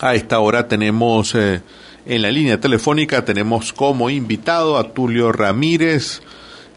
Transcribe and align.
A 0.00 0.14
esta 0.14 0.38
hora 0.40 0.66
tenemos 0.66 1.34
eh, 1.34 1.60
en 2.06 2.22
la 2.22 2.30
línea 2.30 2.58
telefónica, 2.58 3.22
tenemos 3.26 3.74
como 3.74 4.08
invitado 4.08 4.78
a 4.78 4.94
Tulio 4.94 5.30
Ramírez, 5.30 6.22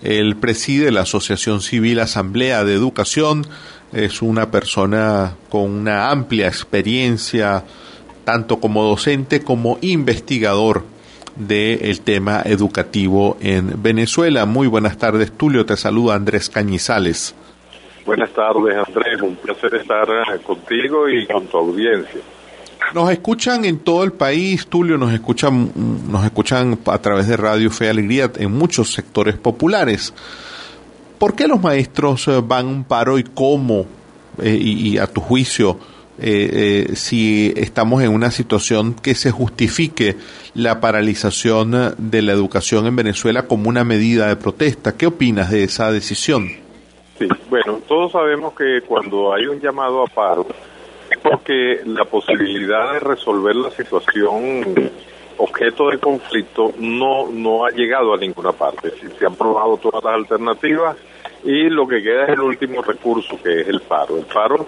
el 0.02 0.36
preside 0.36 0.92
la 0.92 1.02
Asociación 1.02 1.62
Civil 1.62 2.02
Asamblea 2.02 2.66
de 2.66 2.74
Educación. 2.74 3.48
Es 3.94 4.22
una 4.22 4.52
persona 4.52 5.36
con 5.48 5.72
una 5.72 6.12
amplia 6.12 6.48
experiencia, 6.48 7.64
tanto 8.26 8.60
como 8.60 8.84
docente 8.84 9.42
como 9.42 9.78
investigador 9.80 10.84
del 11.38 12.02
tema 12.02 12.42
educativo 12.44 13.38
en 13.40 13.82
Venezuela. 13.82 14.46
Muy 14.46 14.68
buenas 14.68 14.98
tardes, 14.98 15.32
Tulio. 15.32 15.66
Te 15.66 15.78
saluda 15.78 16.16
Andrés 16.16 16.50
Cañizales. 16.50 17.34
Buenas 18.06 18.32
tardes, 18.32 18.76
Andrés. 18.86 19.22
Un 19.22 19.38
placer 19.38 19.76
estar 19.76 20.10
eh, 20.10 20.40
contigo 20.46 21.08
y 21.08 21.26
con 21.26 21.48
tu 21.48 21.58
audiencia. 21.58 22.20
Nos 22.94 23.10
escuchan 23.10 23.66
en 23.66 23.80
todo 23.80 24.04
el 24.04 24.12
país, 24.12 24.68
Tulio, 24.68 24.98
nos 24.98 25.12
escuchan, 25.14 25.72
nos 26.10 26.24
escuchan 26.26 26.78
a 26.86 26.98
través 27.00 27.28
de 27.28 27.38
Radio 27.38 27.72
Fe 27.72 27.90
Alegría 27.90 28.32
en 28.38 28.52
muchos 28.52 28.92
sectores 28.92 29.36
populares. 29.36 30.14
¿Por 31.18 31.36
qué 31.36 31.48
los 31.48 31.62
maestros 31.62 32.28
eh, 32.28 32.42
van 32.46 32.66
a 32.66 32.70
un 32.70 32.84
paro 32.84 33.18
y 33.18 33.24
cómo, 33.24 33.86
eh, 34.42 34.58
y, 34.60 34.98
a 34.98 35.08
tu 35.08 35.22
juicio, 35.22 35.80
eh, 36.20 36.92
si 36.96 37.52
estamos 37.56 38.04
en 38.04 38.10
una 38.10 38.30
situación 38.30 38.94
que 38.94 39.16
se 39.16 39.32
justifique 39.32 40.16
la 40.54 40.80
paralización 40.80 41.96
de 41.98 42.22
la 42.22 42.34
educación 42.34 42.86
en 42.86 42.96
Venezuela 42.96 43.48
como 43.48 43.70
una 43.70 43.84
medida 43.84 44.28
de 44.28 44.36
protesta? 44.36 44.96
¿Qué 44.96 45.08
opinas 45.08 45.50
de 45.50 45.64
esa 45.64 45.92
decisión? 45.92 46.52
Sí, 47.18 47.28
bueno, 47.50 47.80
todos 47.88 48.12
sabemos 48.12 48.54
que 48.54 48.82
cuando 48.86 49.34
hay 49.34 49.46
un 49.46 49.60
llamado 49.60 50.04
a 50.04 50.08
paro, 50.08 50.46
porque 51.22 51.82
la 51.86 52.06
posibilidad 52.06 52.94
de 52.94 53.00
resolver 53.00 53.56
la 53.56 53.72
situación 53.72 54.92
objeto 55.38 55.90
de 55.90 55.98
conflicto 55.98 56.74
no, 56.80 57.30
no 57.32 57.66
ha 57.66 57.72
llegado 57.72 58.14
a 58.14 58.18
ninguna 58.18 58.52
parte. 58.52 58.92
Se 59.18 59.26
han 59.26 59.36
probado 59.36 59.78
todas 59.78 60.04
las 60.04 60.14
alternativas 60.16 60.98
y 61.44 61.70
lo 61.70 61.88
que 61.88 62.02
queda 62.02 62.26
es 62.26 62.30
el 62.30 62.42
último 62.42 62.82
recurso, 62.82 63.42
que 63.42 63.62
es 63.62 63.68
el 63.68 63.82
paro. 63.82 64.18
El 64.18 64.26
paro 64.26 64.66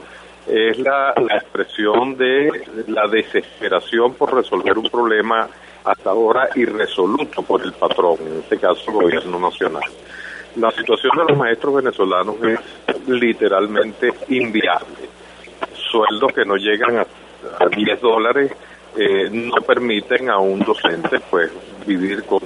es 0.47 0.77
la, 0.79 1.13
la 1.17 1.37
expresión 1.37 2.17
de 2.17 2.85
la 2.87 3.07
desesperación 3.07 4.13
por 4.13 4.33
resolver 4.33 4.77
un 4.77 4.89
problema 4.89 5.47
hasta 5.83 6.09
ahora 6.09 6.49
irresoluto 6.55 7.43
por 7.43 7.61
el 7.61 7.73
patrón, 7.73 8.17
en 8.25 8.39
este 8.39 8.57
caso 8.57 8.81
el 8.87 8.93
gobierno 8.93 9.39
nacional. 9.39 9.83
La 10.55 10.71
situación 10.71 11.11
de 11.17 11.25
los 11.29 11.37
maestros 11.37 11.75
venezolanos 11.75 12.37
es 12.43 12.59
literalmente 13.07 14.11
inviable 14.29 15.04
sueldos 15.95 16.33
que 16.33 16.45
no 16.45 16.55
llegan 16.55 16.97
a, 16.97 17.05
10 17.69 18.01
dólares 18.01 18.51
eh, 18.97 19.29
no 19.31 19.61
permiten 19.61 20.29
a 20.29 20.39
un 20.39 20.59
docente 20.59 21.19
pues 21.29 21.51
vivir 21.85 22.23
con, 22.23 22.41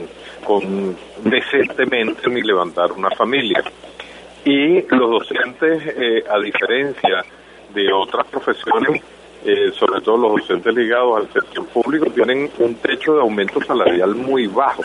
con 0.45 0.95
decentemente 1.23 2.29
ni 2.29 2.41
levantar 2.41 2.91
una 2.91 3.09
familia. 3.11 3.63
Y 4.43 4.81
los 4.81 5.11
docentes, 5.11 5.83
eh, 5.85 6.23
a 6.29 6.39
diferencia 6.39 7.23
de 7.73 7.93
otras 7.93 8.25
profesiones, 8.27 9.01
eh, 9.45 9.71
sobre 9.73 10.01
todo 10.01 10.17
los 10.17 10.41
docentes 10.41 10.73
ligados 10.73 11.17
al 11.17 11.31
sector 11.31 11.65
público, 11.67 12.07
tienen 12.11 12.49
un 12.59 12.75
techo 12.75 13.13
de 13.15 13.21
aumento 13.21 13.61
salarial 13.61 14.15
muy 14.15 14.47
bajo. 14.47 14.83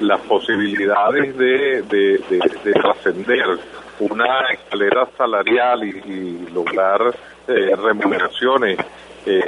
Las 0.00 0.20
posibilidades 0.22 1.36
de, 1.38 1.82
de, 1.82 2.18
de, 2.64 2.72
trascender 2.72 3.58
una 4.00 4.40
escalera 4.52 5.08
salarial 5.16 5.84
y 5.84 6.46
lograr 6.52 7.14
eh, 7.46 7.74
remuneraciones 7.76 8.78
eh, 9.26 9.42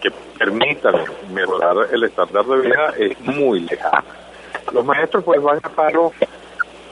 que 0.00 0.10
permitan 0.38 0.94
mejorar 1.32 1.88
el 1.92 2.04
estándar 2.04 2.44
de 2.44 2.60
vida 2.60 2.94
es 2.98 3.20
muy 3.20 3.60
lejana. 3.60 4.04
Los 4.72 4.84
maestros 4.84 5.24
pues 5.24 5.42
van 5.42 5.58
a 5.62 5.68
paro 5.68 6.12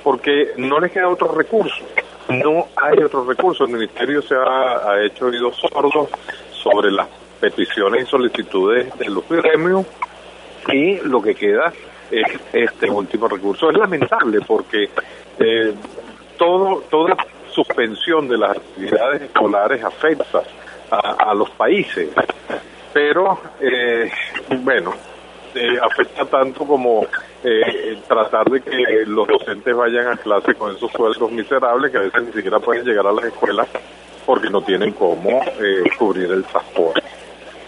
porque 0.03 0.53
no 0.57 0.81
les 0.81 0.93
queda 0.93 1.09
otro 1.09 1.35
recurso, 1.35 1.85
no 2.29 2.69
hay 2.77 3.03
otro 3.03 3.25
recurso. 3.25 3.65
El 3.65 3.73
ministerio 3.73 4.23
se 4.23 4.35
ha, 4.35 5.03
hecho 5.05 5.27
oídos 5.27 5.57
sordos 5.57 6.09
sobre 6.53 6.91
las 6.91 7.09
peticiones 7.41 8.05
y 8.05 8.11
solicitudes 8.11 8.97
de 8.99 9.09
los 9.09 9.29
gremios 9.29 9.87
y 10.73 10.97
lo 11.01 11.23
que 11.23 11.35
queda 11.35 11.73
es 12.11 12.27
este 12.53 12.91
último 12.91 13.29
recurso. 13.29 13.71
Es 13.71 13.77
lamentable 13.77 14.41
porque 14.47 14.89
eh, 15.39 15.75
todo, 16.39 16.83
toda 16.89 17.17
suspensión 17.51 18.29
de 18.29 18.39
las 18.39 18.57
actividades 18.57 19.23
escolares 19.23 19.85
afecta 19.85 20.43
a, 20.91 21.35
los 21.35 21.51
países, 21.51 22.09
pero 22.95 23.39
eh, 23.61 24.11
bueno, 24.63 24.95
eh, 25.55 25.79
afecta 25.83 26.25
tanto 26.25 26.65
como 26.65 27.07
eh, 27.45 27.99
tratar 28.09 28.47
de 28.47 28.63
que 28.63 29.05
los 29.07 29.29
docentes 29.29 29.77
vayan 29.77 30.09
a 30.09 30.17
clase 30.17 30.55
con 30.55 30.75
esos 30.75 30.91
sueldos 30.93 31.31
miserables 31.31 31.93
que 31.93 31.99
a 31.99 32.03
veces 32.03 32.23
ni 32.23 32.33
siquiera 32.33 32.59
pueden 32.59 32.87
llegar 32.87 33.07
a 33.07 33.13
las 33.13 33.27
escuelas 33.27 33.69
porque 34.25 34.49
no 34.49 34.63
tienen 34.63 34.93
cómo 34.93 35.43
cubrir 35.99 36.31
el 36.31 36.45
transporte. 36.45 37.08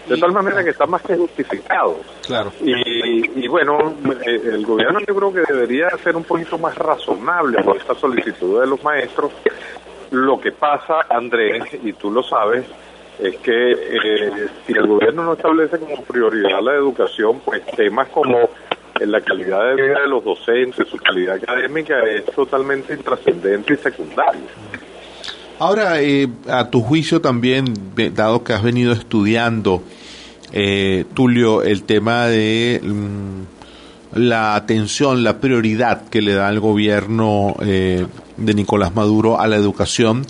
De 0.08 0.16
tal 0.16 0.32
manera 0.32 0.64
que 0.64 0.70
está 0.70 0.86
más 0.86 1.02
que 1.02 1.16
justificado. 1.16 2.00
Claro. 2.26 2.52
Y, 2.60 3.44
y 3.44 3.48
bueno, 3.48 3.94
el 4.24 4.66
gobierno 4.66 4.98
yo 5.06 5.14
creo 5.14 5.32
que 5.32 5.52
debería 5.52 5.88
ser 6.02 6.16
un 6.16 6.24
poquito 6.24 6.58
más 6.58 6.76
razonable 6.76 7.62
por 7.62 7.76
esta 7.76 7.94
solicitud 7.94 8.60
de 8.60 8.66
los 8.66 8.82
maestros 8.82 9.30
lo 10.10 10.40
que 10.40 10.52
pasa, 10.52 11.06
Andrés, 11.08 11.64
y 11.82 11.92
tú 11.92 12.10
lo 12.10 12.22
sabes, 12.22 12.64
es 13.18 13.36
que 13.38 13.72
eh, 13.72 14.48
si 14.66 14.72
el 14.72 14.86
gobierno 14.86 15.24
no 15.24 15.32
establece 15.34 15.78
como 15.78 16.02
prioridad 16.02 16.60
la 16.62 16.74
educación, 16.74 17.40
pues 17.44 17.64
temas 17.76 18.08
como 18.08 18.50
la 18.98 19.20
calidad 19.20 19.68
de 19.68 19.82
vida 19.82 20.00
de 20.00 20.08
los 20.08 20.24
docentes, 20.24 20.88
su 20.88 20.96
calidad 20.96 21.36
académica 21.36 22.02
es 22.02 22.24
totalmente 22.26 22.92
intrascendente 22.92 23.74
y 23.74 23.76
secundaria. 23.76 24.40
Ahora, 25.60 26.00
eh, 26.00 26.26
a 26.48 26.70
tu 26.70 26.80
juicio 26.80 27.20
también, 27.20 27.74
dado 28.14 28.42
que 28.42 28.54
has 28.54 28.62
venido 28.62 28.92
estudiando, 28.92 29.82
eh, 30.52 31.04
Tulio, 31.12 31.62
el 31.62 31.82
tema 31.82 32.26
de 32.28 32.80
mm, 32.82 34.18
la 34.18 34.54
atención, 34.54 35.22
la 35.22 35.38
prioridad 35.38 36.08
que 36.08 36.22
le 36.22 36.32
da 36.32 36.48
el 36.48 36.60
gobierno 36.60 37.56
eh, 37.62 38.06
de 38.38 38.54
Nicolás 38.54 38.94
Maduro 38.94 39.38
a 39.38 39.46
la 39.46 39.56
educación. 39.56 40.24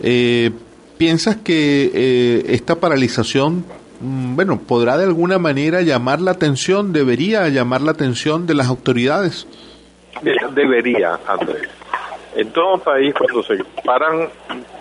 Eh, 0.00 0.52
¿Piensas 0.96 1.36
que 1.36 1.90
eh, 1.94 2.44
esta 2.48 2.76
paralización, 2.76 3.66
mm, 4.00 4.36
bueno, 4.36 4.58
podrá 4.58 4.96
de 4.96 5.04
alguna 5.04 5.38
manera 5.38 5.82
llamar 5.82 6.22
la 6.22 6.30
atención, 6.30 6.94
debería 6.94 7.46
llamar 7.50 7.82
la 7.82 7.92
atención 7.92 8.46
de 8.46 8.54
las 8.54 8.68
autoridades? 8.68 9.46
Debería, 10.54 11.18
Andrés. 11.26 11.68
En 12.34 12.50
todo 12.52 12.78
país, 12.78 13.14
cuando 13.14 13.42
se 13.42 13.62
paran 13.84 14.28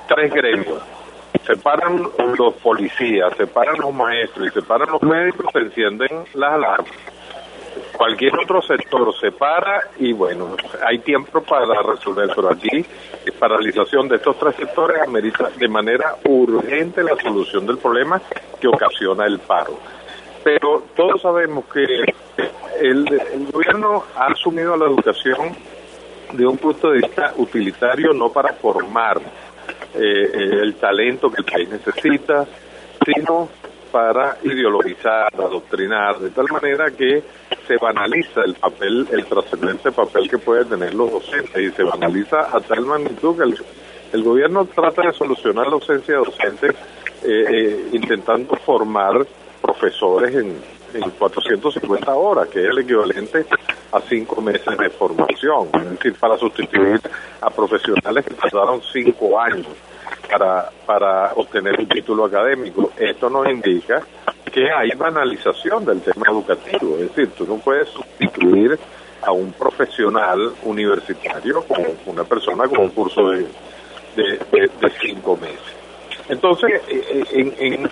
tres 0.07 0.33
gremios, 0.33 0.81
se 1.45 1.55
paran 1.57 2.07
los 2.37 2.53
policías, 2.55 3.35
se 3.35 3.47
paran 3.47 3.77
los 3.79 3.93
maestros 3.93 4.47
y 4.47 4.51
se 4.51 4.61
paran 4.61 4.89
los 4.91 5.01
médicos, 5.03 5.47
se 5.51 5.59
encienden 5.59 6.23
las 6.33 6.53
alarmas 6.53 6.91
cualquier 8.01 8.33
otro 8.39 8.63
sector 8.63 9.13
se 9.19 9.31
para 9.31 9.89
y 9.99 10.11
bueno, 10.11 10.55
hay 10.87 10.97
tiempo 10.99 11.39
para 11.43 11.83
resolver, 11.83 12.31
pero 12.35 12.51
aquí 12.51 12.83
paralización 13.39 14.07
de 14.07 14.17
estos 14.17 14.37
tres 14.37 14.55
sectores 14.55 15.01
amerita 15.01 15.49
de 15.57 15.67
manera 15.67 16.15
urgente 16.25 17.03
la 17.03 17.15
solución 17.15 17.65
del 17.65 17.77
problema 17.77 18.21
que 18.59 18.67
ocasiona 18.67 19.25
el 19.25 19.39
paro. 19.39 19.77
Pero 20.43 20.83
todos 20.95 21.21
sabemos 21.21 21.65
que 21.65 21.83
el, 22.81 23.05
gobierno 23.51 24.03
ha 24.15 24.27
asumido 24.27 24.75
la 24.77 24.85
educación 24.85 25.55
de 26.33 26.45
un 26.45 26.57
punto 26.57 26.91
de 26.91 26.99
vista 26.99 27.33
utilitario, 27.37 28.13
no 28.13 28.31
para 28.31 28.53
formar 28.53 29.19
eh, 29.93 30.59
el 30.61 30.75
talento 30.75 31.29
que 31.29 31.41
el 31.41 31.45
país 31.45 31.69
necesita, 31.69 32.45
sino 33.05 33.49
para 33.91 34.37
ideologizar, 34.43 35.29
adoctrinar, 35.33 36.19
de 36.19 36.29
tal 36.29 36.45
manera 36.49 36.89
que 36.91 37.21
se 37.67 37.77
banaliza 37.77 38.41
el 38.45 38.53
papel, 38.55 39.07
el 39.11 39.25
trascendente 39.25 39.91
papel 39.91 40.29
que 40.29 40.37
pueden 40.37 40.69
tener 40.69 40.93
los 40.93 41.11
docentes 41.11 41.61
y 41.61 41.71
se 41.71 41.83
banaliza 41.83 42.47
a 42.55 42.59
tal 42.61 42.85
magnitud 42.85 43.37
que 43.37 43.43
el, 44.13 44.23
gobierno 44.23 44.65
trata 44.65 45.03
de 45.03 45.13
solucionar 45.13 45.67
la 45.67 45.73
ausencia 45.73 46.15
de 46.15 46.19
docentes 46.19 46.71
eh, 47.23 47.45
eh, 47.49 47.89
intentando 47.93 48.55
formar 48.55 49.25
profesores 49.61 50.35
en, 50.35 50.57
en 50.93 51.09
450 51.11 52.13
horas, 52.13 52.47
que 52.47 52.59
es 52.59 52.65
el 52.65 52.79
equivalente 52.79 53.45
a 53.91 53.99
cinco 54.01 54.41
meses 54.41 54.77
de 54.77 54.89
formación, 54.89 55.69
es 55.73 55.89
decir, 55.91 56.15
para 56.15 56.37
sustituir 56.37 56.99
a 57.41 57.49
profesionales 57.49 58.25
que 58.25 58.33
pasaron 58.33 58.81
cinco 58.91 59.39
años 59.39 59.67
para, 60.29 60.69
para 60.85 61.33
obtener 61.35 61.79
un 61.79 61.87
título 61.87 62.25
académico. 62.25 62.91
Esto 62.97 63.29
nos 63.29 63.49
indica 63.49 64.01
que 64.51 64.71
hay 64.71 64.91
banalización 64.91 65.85
del 65.85 66.01
tema 66.01 66.27
educativo, 66.29 66.95
es 66.95 67.15
decir, 67.15 67.31
tú 67.37 67.45
no 67.45 67.57
puedes 67.57 67.89
sustituir 67.89 68.77
a 69.21 69.31
un 69.31 69.51
profesional 69.53 70.53
universitario 70.63 71.63
como 71.63 71.85
una 72.05 72.23
persona 72.23 72.67
con 72.67 72.79
un 72.79 72.89
curso 72.89 73.29
de, 73.29 73.45
de, 74.15 74.69
cinco 75.01 75.37
meses. 75.37 75.59
Entonces, 76.27 76.81
en, 77.31 77.89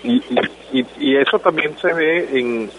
y, 0.72 1.16
eso 1.16 1.38
también 1.38 1.76
se 1.78 1.92
ve 1.92 2.28
en 2.38 2.70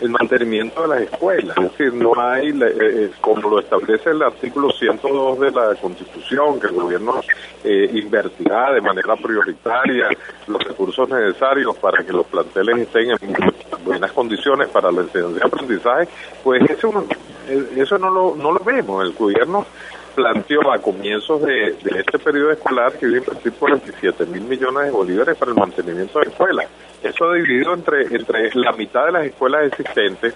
el 0.00 0.10
mantenimiento 0.10 0.82
de 0.82 0.88
las 0.88 1.00
escuelas. 1.02 1.56
Es 1.56 1.70
decir, 1.72 1.94
no 1.94 2.12
hay, 2.20 2.48
eh, 2.48 2.74
eh, 2.78 3.10
como 3.20 3.48
lo 3.48 3.60
establece 3.60 4.10
el 4.10 4.22
artículo 4.22 4.70
102 4.70 5.40
de 5.40 5.50
la 5.50 5.74
Constitución, 5.76 6.58
que 6.58 6.68
el 6.68 6.74
gobierno 6.74 7.20
eh, 7.64 7.90
invertirá 7.92 8.72
de 8.72 8.80
manera 8.80 9.16
prioritaria 9.16 10.08
los 10.46 10.62
recursos 10.64 11.08
necesarios 11.08 11.76
para 11.76 12.02
que 12.02 12.12
los 12.12 12.26
planteles 12.26 12.78
estén 12.78 13.10
en 13.10 13.36
buenas 13.84 14.12
condiciones 14.12 14.68
para 14.68 14.90
la 14.90 15.02
enseñanza 15.02 15.40
y 15.42 15.46
aprendizaje, 15.46 16.08
pues 16.42 16.62
eso, 16.70 17.06
eso 17.76 17.98
no, 17.98 18.10
lo, 18.10 18.36
no 18.36 18.52
lo 18.52 18.60
vemos. 18.60 19.04
El 19.04 19.12
gobierno 19.12 19.66
planteó 20.14 20.72
a 20.72 20.78
comienzos 20.78 21.42
de, 21.42 21.76
este 21.96 22.18
periodo 22.18 22.52
escolar 22.52 22.92
que 22.92 23.06
iba 23.06 23.16
a 23.16 23.18
invertir 23.18 23.52
47 23.52 24.26
mil 24.26 24.42
millones 24.42 24.84
de 24.84 24.90
bolívares 24.90 25.36
para 25.36 25.52
el 25.52 25.56
mantenimiento 25.56 26.20
de 26.20 26.26
escuelas. 26.28 26.66
Eso 27.02 27.32
dividido 27.32 27.74
entre, 27.74 28.02
entre 28.02 28.50
la 28.54 28.72
mitad 28.72 29.06
de 29.06 29.12
las 29.12 29.26
escuelas 29.26 29.66
existentes, 29.66 30.34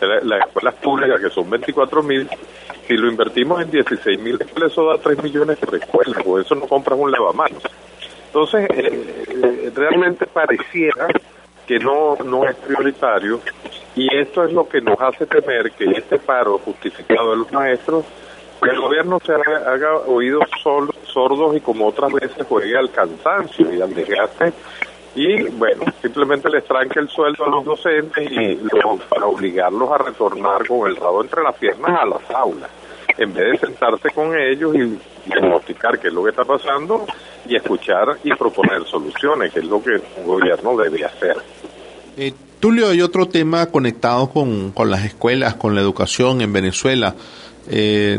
las 0.00 0.46
escuelas 0.46 0.74
públicas 0.74 1.20
que 1.20 1.30
son 1.30 1.48
24 1.48 2.02
mil, 2.02 2.28
si 2.86 2.96
lo 2.96 3.08
invertimos 3.08 3.62
en 3.62 3.70
16 3.70 4.20
mil 4.20 4.40
escuelas, 4.40 4.72
eso 4.72 4.86
da 4.86 4.98
3 4.98 5.22
millones 5.22 5.58
por 5.58 5.74
escuela, 5.74 6.18
por 6.22 6.40
eso 6.40 6.54
no 6.54 6.66
compras 6.66 6.98
un 6.98 7.10
lavamanos. 7.10 7.62
Entonces, 8.26 8.66
eh, 8.70 9.24
eh, 9.28 9.72
realmente 9.74 10.26
pareciera 10.26 11.06
que 11.66 11.78
no, 11.78 12.16
no 12.24 12.48
es 12.48 12.56
prioritario 12.56 13.40
y 13.94 14.08
esto 14.16 14.44
es 14.44 14.52
lo 14.52 14.68
que 14.68 14.80
nos 14.80 15.00
hace 15.00 15.26
temer 15.26 15.70
que 15.72 15.84
este 15.84 16.18
paro 16.18 16.58
justificado 16.58 17.30
de 17.30 17.36
los 17.36 17.52
maestros 17.52 18.04
el 18.70 18.80
gobierno 18.80 19.18
se 19.24 19.32
haga, 19.32 19.96
oídos 20.06 20.44
sordos 20.62 21.56
y 21.56 21.60
como 21.60 21.88
otras 21.88 22.12
veces 22.12 22.46
juegue 22.48 22.76
al 22.76 22.90
cansancio 22.90 23.72
y 23.72 23.80
al 23.80 23.92
desgaste 23.94 24.52
y 25.14 25.42
bueno, 25.42 25.84
simplemente 26.00 26.48
les 26.48 26.64
tranque 26.64 27.00
el 27.00 27.08
sueldo 27.08 27.44
a 27.44 27.50
los 27.50 27.64
docentes 27.64 28.30
y 28.30 28.58
para 29.08 29.26
obligarlos 29.26 29.90
a 29.90 29.98
retornar 29.98 30.66
con 30.66 30.88
el 30.88 30.96
rabo 30.96 31.22
entre 31.22 31.42
las 31.42 31.54
piernas 31.56 32.00
a 32.00 32.06
las 32.06 32.30
aulas, 32.30 32.70
en 33.18 33.34
vez 33.34 33.52
de 33.52 33.66
sentarse 33.66 34.08
con 34.10 34.34
ellos 34.38 34.74
y 34.74 34.98
diagnosticar 35.28 35.98
qué 35.98 36.08
es 36.08 36.14
lo 36.14 36.24
que 36.24 36.30
está 36.30 36.44
pasando 36.44 37.04
y 37.46 37.56
escuchar 37.56 38.16
y 38.24 38.34
proponer 38.34 38.84
soluciones, 38.84 39.52
que 39.52 39.60
es 39.60 39.66
lo 39.66 39.82
que 39.82 40.00
un 40.16 40.26
gobierno 40.26 40.76
debe 40.78 41.04
hacer. 41.04 41.36
Eh, 42.16 42.32
Tulio, 42.58 42.88
hay 42.88 43.02
otro 43.02 43.26
tema 43.26 43.66
conectado 43.66 44.30
con, 44.30 44.70
con 44.70 44.90
las 44.90 45.04
escuelas, 45.04 45.56
con 45.56 45.74
la 45.74 45.82
educación 45.82 46.40
en 46.40 46.52
Venezuela. 46.52 47.14
Eh, 47.68 48.18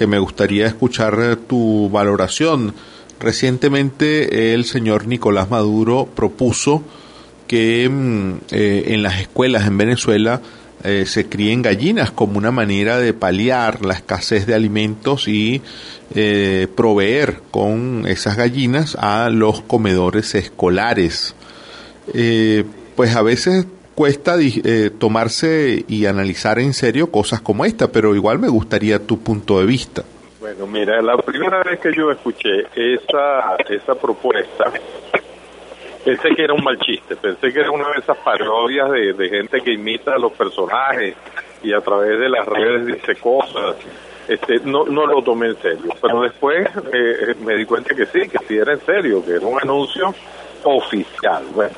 que 0.00 0.06
me 0.06 0.18
gustaría 0.18 0.66
escuchar 0.66 1.36
tu 1.46 1.90
valoración. 1.90 2.72
Recientemente 3.20 4.54
el 4.54 4.64
señor 4.64 5.06
Nicolás 5.06 5.50
Maduro 5.50 6.08
propuso 6.16 6.82
que 7.46 7.86
mm, 7.86 8.32
eh, 8.50 8.84
en 8.94 9.02
las 9.02 9.20
escuelas 9.20 9.66
en 9.66 9.76
Venezuela 9.76 10.40
eh, 10.84 11.04
se 11.04 11.26
críen 11.26 11.60
gallinas 11.60 12.12
como 12.12 12.38
una 12.38 12.50
manera 12.50 12.96
de 12.96 13.12
paliar 13.12 13.84
la 13.84 13.92
escasez 13.92 14.46
de 14.46 14.54
alimentos 14.54 15.28
y 15.28 15.60
eh, 16.14 16.66
proveer 16.74 17.42
con 17.50 18.06
esas 18.08 18.38
gallinas 18.38 18.96
a 18.98 19.28
los 19.28 19.60
comedores 19.60 20.34
escolares. 20.34 21.34
pues 22.96 23.14
a 23.14 23.20
veces 23.20 23.66
cuesta 24.00 24.36
eh, 24.40 24.88
tomarse 24.98 25.84
y 25.86 26.06
analizar 26.06 26.58
en 26.58 26.72
serio 26.72 27.10
cosas 27.10 27.42
como 27.42 27.66
esta, 27.66 27.92
pero 27.92 28.14
igual 28.14 28.38
me 28.38 28.48
gustaría 28.48 28.98
tu 28.98 29.22
punto 29.22 29.60
de 29.60 29.66
vista. 29.66 30.02
Bueno, 30.40 30.66
mira, 30.66 31.02
la 31.02 31.18
primera 31.18 31.62
vez 31.62 31.80
que 31.80 31.92
yo 31.94 32.10
escuché 32.10 32.60
esa, 32.74 33.56
esa 33.68 33.94
propuesta, 33.96 34.72
pensé 36.02 36.30
que 36.34 36.44
era 36.44 36.54
un 36.54 36.64
mal 36.64 36.78
chiste, 36.78 37.14
pensé 37.14 37.52
que 37.52 37.60
era 37.60 37.70
una 37.70 37.90
de 37.90 37.98
esas 37.98 38.16
parodias 38.16 38.90
de, 38.90 39.28
gente 39.28 39.60
que 39.60 39.74
imita 39.74 40.14
a 40.14 40.18
los 40.18 40.32
personajes 40.32 41.14
y 41.62 41.74
a 41.74 41.82
través 41.82 42.18
de 42.18 42.30
las 42.30 42.46
redes 42.46 42.86
dice 42.86 43.16
cosas. 43.16 43.76
Este, 44.26 44.60
no, 44.60 44.86
no 44.86 45.04
lo 45.04 45.22
tomé 45.22 45.48
en 45.48 45.56
serio, 45.60 45.94
pero 46.00 46.22
después 46.22 46.70
eh, 46.90 47.34
me 47.44 47.54
di 47.54 47.66
cuenta 47.66 47.94
que 47.94 48.06
sí, 48.06 48.30
que 48.30 48.38
sí 48.48 48.56
era 48.56 48.72
en 48.72 48.80
serio, 48.80 49.22
que 49.22 49.32
era 49.32 49.46
un 49.46 49.60
anuncio 49.60 50.14
oficial. 50.64 51.44
Bueno, 51.54 51.74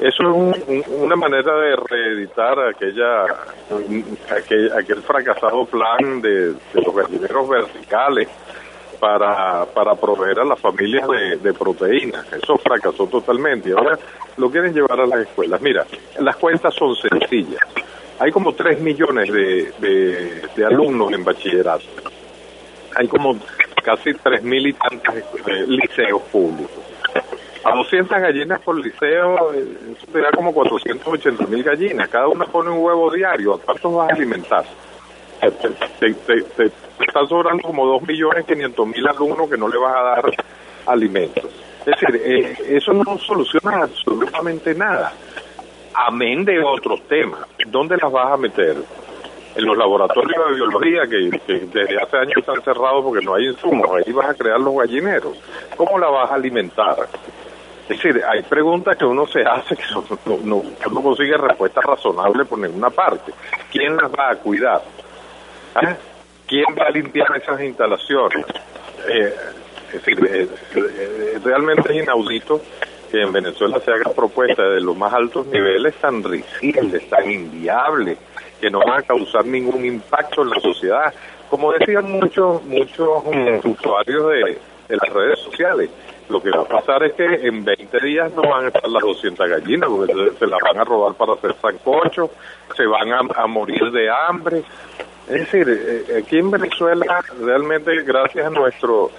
eso 0.00 0.52
es 0.68 0.86
una 0.88 1.16
manera 1.16 1.54
de 1.56 1.76
reeditar 1.76 2.58
aquella, 2.68 3.24
aquel, 4.76 5.02
fracasado 5.02 5.64
plan 5.66 6.20
de, 6.20 6.54
los 6.74 6.94
gallineros 6.94 7.48
verticales 7.48 8.28
para, 9.00 9.64
para 9.66 9.94
proveer 9.94 10.40
a 10.40 10.44
las 10.44 10.60
familias 10.60 11.06
de, 11.42 11.52
proteínas. 11.52 12.32
Eso 12.32 12.56
fracasó 12.58 13.06
totalmente. 13.06 13.72
Ahora 13.72 13.98
lo 14.36 14.50
quieren 14.50 14.72
llevar 14.72 15.00
a 15.00 15.06
las 15.06 15.20
escuelas. 15.20 15.60
Mira, 15.60 15.84
las 16.20 16.36
cuentas 16.36 16.74
son 16.74 16.94
sencillas. 16.94 17.62
Hay 18.20 18.30
como 18.32 18.52
3 18.52 18.80
millones 18.80 19.32
de, 19.32 19.72
de, 20.56 20.64
alumnos 20.64 21.12
en 21.12 21.24
bachillerato. 21.24 21.84
Hay 22.96 23.06
como 23.06 23.36
casi 23.84 24.12
3 24.14 24.42
mil 24.42 24.66
y 24.66 24.72
tantos 24.72 25.14
eh, 25.14 25.64
liceos 25.66 26.22
públicos 26.22 26.88
a 27.68 27.76
200 27.76 28.20
gallinas 28.20 28.60
por 28.60 28.78
liceo, 28.82 29.52
eh, 29.54 29.66
eso 29.96 30.06
te 30.12 30.20
da 30.20 30.30
como 30.30 30.52
480 30.52 31.46
mil 31.46 31.62
gallinas. 31.62 32.08
Cada 32.08 32.28
una 32.28 32.44
pone 32.46 32.70
un 32.70 32.78
huevo 32.78 33.10
diario. 33.10 33.54
¿A 33.54 33.58
cuántos 33.58 33.94
vas 33.94 34.10
a 34.10 34.14
alimentar? 34.14 34.64
Te, 36.00 36.14
te, 36.14 36.72
están 37.00 37.28
sobrando 37.28 37.62
como 37.62 37.86
2 37.86 38.02
millones 38.02 38.44
500 38.44 38.86
mil 38.86 39.06
alumnos 39.06 39.48
que 39.48 39.56
no 39.56 39.68
le 39.68 39.78
vas 39.78 39.96
a 39.96 40.02
dar 40.02 40.24
alimentos. 40.86 41.44
Es 41.80 41.86
decir, 41.86 42.22
eh, 42.24 42.76
eso 42.76 42.92
no 42.92 43.16
soluciona 43.18 43.84
absolutamente 43.84 44.74
nada. 44.74 45.12
Amén 45.94 46.44
de 46.44 46.62
otros 46.62 47.02
temas. 47.08 47.40
¿Dónde 47.66 47.96
las 47.96 48.10
vas 48.10 48.32
a 48.32 48.36
meter? 48.36 48.76
En 49.56 49.64
los 49.64 49.76
laboratorios 49.76 50.48
de 50.48 50.54
biología 50.54 51.02
que 51.08 51.56
desde 51.72 52.00
hace 52.00 52.16
años 52.16 52.36
están 52.36 52.62
cerrados 52.62 53.02
porque 53.02 53.24
no 53.24 53.34
hay 53.34 53.46
insumos. 53.46 53.88
Ahí 53.90 54.12
vas 54.12 54.30
a 54.30 54.34
crear 54.34 54.60
los 54.60 54.76
gallineros. 54.76 55.36
¿Cómo 55.76 55.98
la 55.98 56.08
vas 56.08 56.30
a 56.30 56.34
alimentar? 56.34 57.08
Es 57.88 58.02
decir, 58.02 58.22
hay 58.22 58.42
preguntas 58.42 58.98
que 58.98 59.04
uno 59.06 59.26
se 59.26 59.40
hace 59.40 59.74
que 59.74 59.84
no, 60.44 60.62
no, 60.92 61.02
consigue 61.02 61.38
respuesta 61.38 61.80
razonable 61.80 62.44
por 62.44 62.58
ninguna 62.58 62.90
parte. 62.90 63.32
¿Quién 63.72 63.96
las 63.96 64.12
va 64.12 64.30
a 64.30 64.36
cuidar? 64.36 64.82
¿Ah? 65.74 65.96
¿Quién 66.46 66.66
va 66.78 66.84
a 66.86 66.90
limpiar 66.90 67.34
esas 67.36 67.58
instalaciones? 67.62 68.44
Eh, 69.08 69.34
es 69.86 70.04
decir, 70.04 70.50
realmente 71.42 71.90
es 71.90 72.02
inaudito 72.02 72.60
que 73.10 73.22
en 73.22 73.32
Venezuela 73.32 73.80
se 73.80 73.90
hagan 73.90 74.12
propuestas 74.14 74.70
de 74.70 74.82
los 74.82 74.94
más 74.94 75.14
altos 75.14 75.46
niveles 75.46 75.94
tan 75.94 76.22
risibles, 76.22 77.08
tan 77.08 77.30
inviables, 77.30 78.18
que 78.60 78.68
no 78.70 78.80
van 78.80 79.00
a 79.00 79.02
causar 79.02 79.46
ningún 79.46 79.82
impacto 79.86 80.42
en 80.42 80.50
la 80.50 80.60
sociedad. 80.60 81.14
Como 81.48 81.72
decían 81.72 82.12
muchos 82.12 82.62
muchos 82.64 83.24
usuarios 83.64 84.30
de 84.88 84.96
las 84.96 85.08
redes 85.08 85.38
sociales, 85.38 85.88
lo 86.28 86.42
que 86.42 86.50
va 86.50 86.62
a 86.62 86.64
pasar 86.64 87.02
es 87.04 87.14
que 87.14 87.24
en 87.24 87.64
20 87.64 88.00
días 88.00 88.32
no 88.34 88.42
van 88.42 88.66
a 88.66 88.68
estar 88.68 88.88
las 88.88 89.02
200 89.02 89.48
gallinas, 89.48 89.88
porque 89.88 90.12
se, 90.38 90.46
las 90.46 90.60
van 90.60 90.78
a 90.78 90.84
robar 90.84 91.14
para 91.14 91.34
hacer 91.34 91.54
sancocho, 91.60 92.30
se 92.76 92.86
van 92.86 93.12
a, 93.12 93.46
morir 93.46 93.90
de 93.90 94.10
hambre. 94.10 94.62
Es 95.28 95.40
decir, 95.40 95.66
eh, 95.68 96.22
aquí 96.22 96.38
en 96.38 96.50
Venezuela, 96.50 97.22
realmente 97.40 98.02
gracias 98.02 98.46
a 98.46 98.50
nuestro 98.50 99.10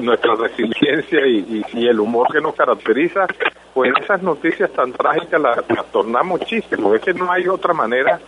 nuestra 0.00 0.34
resiliencia 0.34 1.26
y, 1.26 1.86
el 1.86 2.00
humor 2.00 2.28
que 2.32 2.40
nos 2.40 2.54
caracteriza, 2.54 3.26
pues 3.74 3.92
esas 4.00 4.22
noticias 4.22 4.70
tan 4.72 4.92
trágicas 4.92 5.40
las, 5.40 5.86
tornamos 5.92 6.40
chistes, 6.40 6.78
porque 6.80 6.96
es 6.98 7.04
que 7.04 7.14
no 7.14 7.30
hay 7.30 7.48
otra 7.48 7.72
manera 7.72 8.18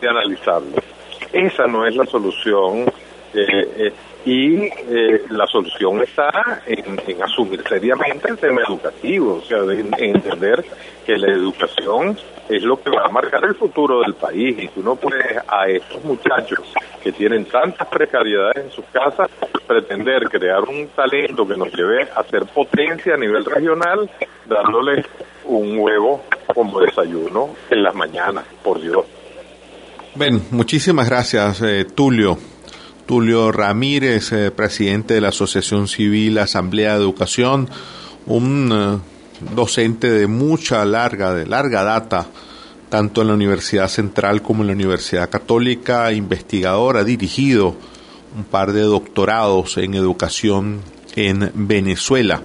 de 0.00 0.08
analizarlo. 0.08 0.76
Esa 1.32 1.66
no 1.66 1.86
es 1.86 1.94
la 1.96 2.06
solución. 2.06 2.86
Eh, 3.34 3.92
y 4.24 4.64
eh, 4.64 5.24
la 5.30 5.46
solución 5.46 6.02
está 6.02 6.62
en, 6.66 7.22
asumir 7.22 7.62
seriamente 7.68 8.28
el 8.30 8.38
tema 8.38 8.62
educativo, 8.68 9.40
o 9.42 9.42
sea, 9.42 9.58
en, 9.58 9.90
entender 9.98 10.64
que 11.06 11.16
la 11.16 11.32
educación 11.32 12.16
es 12.48 12.62
lo 12.62 12.80
que 12.82 12.90
va 12.90 13.06
a 13.06 13.08
marcar 13.08 13.44
el 13.44 13.54
futuro 13.54 14.00
del 14.00 14.14
país 14.14 14.56
y 14.58 14.68
tú 14.68 14.82
no 14.82 14.96
puedes 14.96 15.36
a 15.46 15.68
estos 15.68 16.02
muchachos 16.04 16.60
que 17.02 17.12
tienen 17.12 17.44
tantas 17.44 17.86
precariedades 17.88 18.64
en 18.64 18.70
sus 18.70 18.84
casas 18.86 19.30
pretender 19.66 20.28
crear 20.30 20.60
un 20.62 20.88
talento 20.88 21.46
que 21.46 21.56
nos 21.56 21.72
lleve 21.72 22.02
a 22.14 22.22
ser 22.24 22.46
potencia 22.46 23.14
a 23.14 23.18
nivel 23.18 23.44
regional 23.44 24.10
dándoles 24.46 25.06
un 25.44 25.78
huevo 25.78 26.22
como 26.54 26.80
desayuno 26.80 27.50
en 27.70 27.82
las 27.82 27.94
mañanas, 27.94 28.44
por 28.62 28.80
Dios. 28.80 29.04
Ben, 30.14 30.42
muchísimas 30.50 31.08
gracias, 31.08 31.62
eh, 31.62 31.84
Tulio. 31.94 32.36
Tulio 33.08 33.50
Ramírez, 33.52 34.32
eh, 34.32 34.50
presidente 34.50 35.14
de 35.14 35.22
la 35.22 35.30
Asociación 35.30 35.88
Civil 35.88 36.36
Asamblea 36.36 36.92
de 36.92 37.00
Educación, 37.00 37.66
un 38.26 38.70
eh, 38.70 38.98
docente 39.54 40.10
de 40.10 40.26
mucha 40.26 40.84
larga, 40.84 41.32
de 41.32 41.46
larga 41.46 41.84
data, 41.84 42.26
tanto 42.90 43.22
en 43.22 43.28
la 43.28 43.34
Universidad 43.34 43.88
Central 43.88 44.42
como 44.42 44.62
en 44.62 44.66
la 44.66 44.74
Universidad 44.74 45.30
Católica, 45.30 46.12
investigador, 46.12 46.98
ha 46.98 47.04
dirigido 47.04 47.74
un 48.36 48.44
par 48.44 48.72
de 48.72 48.82
doctorados 48.82 49.78
en 49.78 49.94
educación 49.94 50.82
en 51.16 51.50
Venezuela. 51.54 52.42